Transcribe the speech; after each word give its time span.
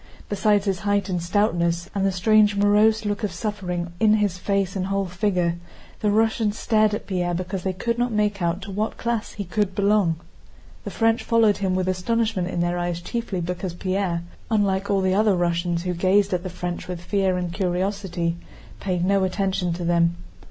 Besides 0.29 0.65
his 0.65 0.79
height 0.79 1.09
and 1.09 1.21
stoutness, 1.21 1.87
and 1.93 2.03
the 2.03 2.11
strange 2.11 2.55
morose 2.55 3.05
look 3.05 3.23
of 3.23 3.31
suffering 3.31 3.93
in 3.99 4.15
his 4.15 4.39
face 4.39 4.75
and 4.75 4.87
whole 4.87 5.05
figure, 5.05 5.57
the 5.99 6.09
Russians 6.09 6.57
stared 6.57 6.95
at 6.95 7.05
Pierre 7.05 7.35
because 7.35 7.61
they 7.61 7.71
could 7.71 7.99
not 7.99 8.11
make 8.11 8.41
out 8.41 8.63
to 8.63 8.71
what 8.71 8.97
class 8.97 9.33
he 9.33 9.43
could 9.43 9.75
belong. 9.75 10.15
The 10.85 10.89
French 10.89 11.21
followed 11.23 11.57
him 11.57 11.75
with 11.75 11.87
astonishment 11.87 12.47
in 12.47 12.61
their 12.61 12.79
eyes 12.79 12.99
chiefly 12.99 13.41
because 13.41 13.75
Pierre, 13.75 14.23
unlike 14.49 14.89
all 14.89 15.01
the 15.01 15.13
other 15.13 15.35
Russians 15.35 15.83
who 15.83 15.93
gazed 15.93 16.33
at 16.33 16.41
the 16.41 16.49
French 16.49 16.87
with 16.87 17.01
fear 17.03 17.37
and 17.37 17.53
curiosity, 17.53 18.37
paid 18.79 19.05
no 19.05 19.23
attention 19.23 19.71
to 19.73 19.85
them. 19.85 20.15